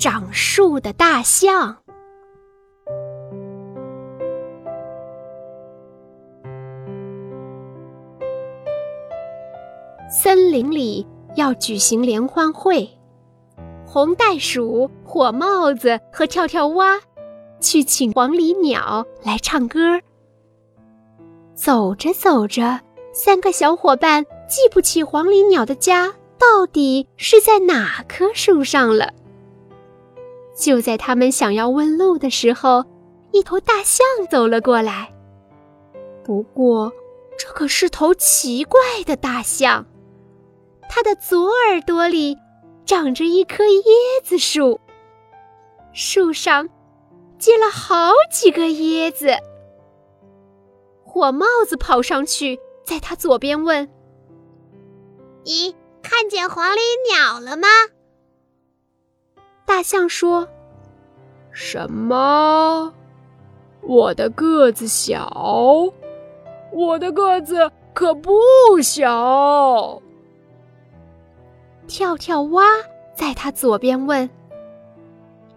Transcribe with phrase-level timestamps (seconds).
[0.00, 1.76] 长树的大象。
[10.10, 11.06] 森林里
[11.36, 12.88] 要举行联欢会，
[13.84, 16.98] 红袋鼠、火帽子和跳跳蛙
[17.60, 20.00] 去请黄鹂鸟来唱歌。
[21.54, 22.80] 走着走着，
[23.12, 29.12] 三个小伙伴记不起黄鹂鸟的家到底是在哪棵树上了。
[30.60, 32.84] 就在他们想要问路的时候，
[33.32, 35.10] 一头大象走了过来。
[36.22, 36.92] 不过，
[37.38, 39.86] 这可是头奇怪的大象。
[40.86, 42.36] 它的左耳朵里
[42.84, 43.82] 长着一棵椰
[44.22, 44.78] 子树，
[45.94, 46.68] 树上
[47.38, 49.30] 结了好几个椰子。
[51.04, 53.88] 火帽子跑上去，在它左边问
[55.44, 56.78] ：“你看见黄鹂
[57.10, 57.66] 鸟了吗？”
[59.70, 60.48] 大象说
[61.54, 62.92] ：“什么？
[63.82, 65.30] 我的个子小，
[66.72, 68.32] 我的个子可不
[68.82, 70.02] 小。”
[71.86, 72.64] 跳跳蛙
[73.14, 74.28] 在他左边问：“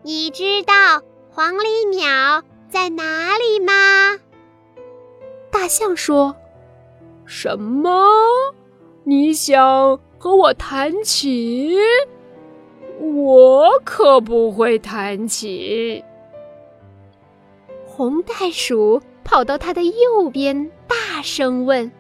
[0.03, 4.19] 你知道黄鹂鸟在哪里吗？”
[5.50, 6.36] 大象说
[7.25, 8.08] ：“什么？
[9.06, 11.80] 你想和我弹琴？
[13.24, 16.04] 我可不会弹琴。”
[17.86, 21.92] 红袋鼠跑到他的右边，大声问：“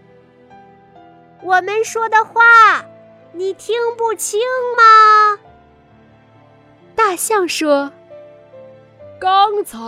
[1.43, 2.85] 我们说的话。”
[3.35, 4.39] 你听不清
[4.77, 5.39] 吗？
[6.95, 7.91] 大象说
[9.19, 9.79] ：“刚才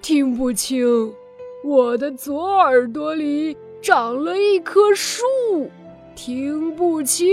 [0.00, 1.14] 听不清，
[1.62, 5.22] 我的左耳朵里长了一棵树，
[6.14, 7.28] 听不清。”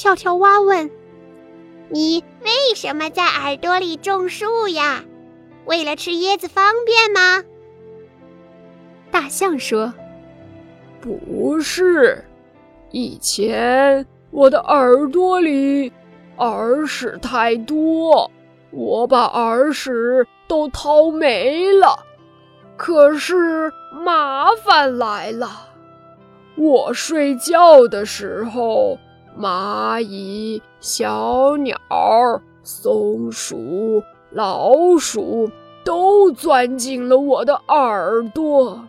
[0.00, 0.90] 跳跳蛙问
[1.92, 5.04] ：“你为什么在耳朵里种树呀？
[5.66, 7.44] 为了吃椰子方便吗？”
[9.12, 9.92] 大象说
[11.02, 12.24] ：“不是。”
[12.92, 15.92] 以前我的耳朵里
[16.38, 18.30] 耳屎太多，
[18.70, 22.06] 我把耳屎都掏没了。
[22.78, 25.68] 可是麻烦来了，
[26.56, 28.98] 我睡觉的时候，
[29.38, 31.76] 蚂蚁、小鸟、
[32.62, 35.50] 松鼠、老鼠
[35.84, 38.84] 都钻进了我的耳朵。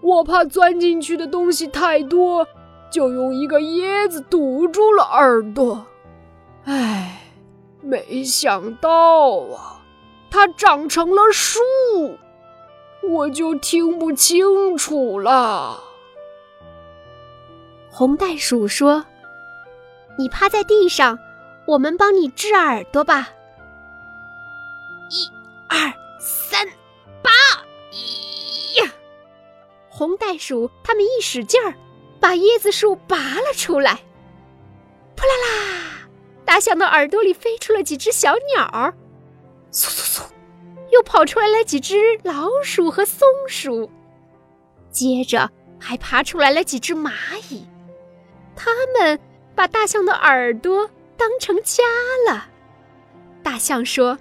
[0.00, 2.46] 我怕钻进去的东西太多。
[2.88, 5.84] 就用一个椰子堵住了耳朵，
[6.64, 7.20] 唉，
[7.82, 9.82] 没想到啊，
[10.30, 11.58] 它长成了树，
[13.02, 15.80] 我就听不清楚了。
[17.90, 19.04] 红袋鼠说
[20.18, 21.18] ：“你趴在地上，
[21.66, 23.28] 我们帮你治耳朵吧。”
[25.10, 25.30] 一、
[25.68, 26.66] 二、三、
[27.22, 27.30] 八，
[28.80, 28.92] 呀！
[29.88, 31.74] 红袋鼠他们一使劲儿。
[32.18, 34.00] 把椰子树拔了出来，
[35.14, 36.08] 扑啦啦！
[36.46, 38.66] 大象的耳朵里飞出了几只小鸟，
[39.70, 40.22] 嗖嗖嗖，
[40.90, 43.88] 又跑出来了几只老鼠和松鼠，
[44.90, 45.48] 接着
[45.78, 47.12] 还爬出来了几只蚂
[47.50, 47.64] 蚁。
[48.56, 49.20] 它们
[49.56, 51.82] 把大象的耳朵当成家
[52.28, 52.46] 了。
[53.42, 54.18] 大象说：“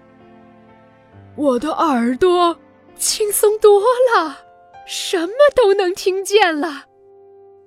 [1.35, 2.57] 我的耳朵
[2.97, 3.81] 轻松多
[4.15, 4.39] 了，
[4.87, 6.85] 什么都能听见了。”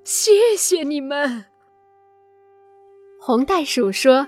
[0.02, 1.44] 谢谢你们，
[3.20, 4.26] 红袋鼠说：“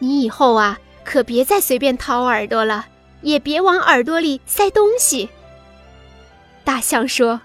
[0.00, 2.86] 你以后啊，可别再随便掏耳朵了，
[3.22, 5.28] 也别往耳朵里塞东西。”
[6.64, 7.40] 大象说：“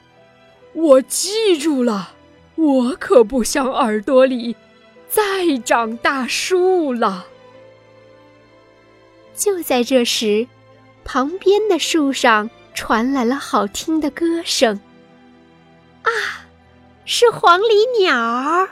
[0.74, 2.14] 我记住了，
[2.56, 4.56] 我可不想耳朵里
[5.14, 7.28] 再长大树了。”
[9.38, 10.48] 就在这时，
[11.04, 14.80] 旁边的树上传来了好听的歌声，
[16.04, 16.10] 啊！
[17.06, 18.68] 是黄鹂鸟。